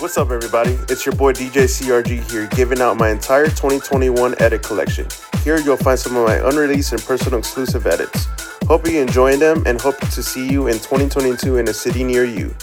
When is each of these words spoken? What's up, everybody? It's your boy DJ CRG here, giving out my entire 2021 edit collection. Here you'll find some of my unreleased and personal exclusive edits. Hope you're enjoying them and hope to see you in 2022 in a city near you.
What's 0.00 0.16
up, 0.16 0.30
everybody? 0.30 0.78
It's 0.88 1.04
your 1.04 1.14
boy 1.14 1.34
DJ 1.34 1.64
CRG 1.64 2.30
here, 2.30 2.46
giving 2.46 2.80
out 2.80 2.96
my 2.96 3.10
entire 3.10 3.48
2021 3.48 4.34
edit 4.40 4.62
collection. 4.62 5.06
Here 5.44 5.58
you'll 5.58 5.76
find 5.76 5.98
some 5.98 6.16
of 6.16 6.26
my 6.26 6.36
unreleased 6.36 6.92
and 6.92 7.02
personal 7.02 7.38
exclusive 7.38 7.86
edits. 7.86 8.26
Hope 8.64 8.88
you're 8.88 9.02
enjoying 9.02 9.40
them 9.40 9.62
and 9.66 9.78
hope 9.78 9.98
to 9.98 10.22
see 10.22 10.48
you 10.48 10.68
in 10.68 10.76
2022 10.76 11.58
in 11.58 11.68
a 11.68 11.74
city 11.74 12.02
near 12.02 12.24
you. 12.24 12.54